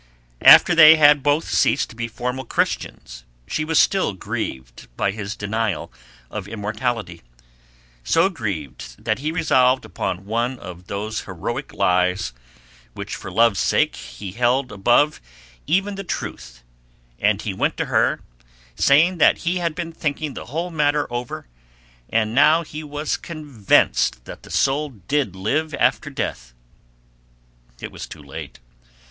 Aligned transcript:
After 0.41 0.73
they 0.73 0.95
had 0.95 1.21
both 1.21 1.47
ceased 1.47 1.91
to 1.91 1.95
be 1.95 2.07
formal 2.07 2.43
Christians, 2.43 3.23
she 3.45 3.63
was 3.63 3.77
still 3.77 4.13
grieved 4.13 4.87
by 4.97 5.11
his 5.11 5.35
denial 5.35 5.93
of 6.31 6.47
immortality, 6.47 7.21
so 8.03 8.27
grieved 8.27 8.95
that 9.05 9.19
he 9.19 9.31
resolved 9.31 9.85
upon 9.85 10.25
one 10.25 10.57
of 10.57 10.87
those 10.87 11.25
heroic 11.25 11.71
lies, 11.71 12.33
which 12.95 13.15
for 13.15 13.29
love's 13.29 13.59
sake 13.59 13.95
he 13.95 14.31
held 14.31 14.71
above 14.71 15.21
even 15.67 15.93
the 15.93 16.03
truth, 16.03 16.63
and 17.19 17.43
he 17.43 17.53
went 17.53 17.77
to 17.77 17.85
her, 17.85 18.21
saying 18.73 19.19
that 19.19 19.37
he 19.45 19.57
had 19.57 19.75
been 19.75 19.91
thinking 19.91 20.33
the 20.33 20.45
whole 20.45 20.71
matter 20.71 21.05
over, 21.13 21.45
and 22.09 22.33
now 22.33 22.63
he 22.63 22.83
was 22.83 23.17
convinced 23.17 24.25
that 24.25 24.41
the 24.41 24.49
soul 24.49 24.89
did 24.89 25.35
live 25.35 25.75
after 25.75 26.09
death. 26.09 26.55
It 27.79 27.91
was 27.91 28.07
too 28.07 28.23
late. 28.23 28.57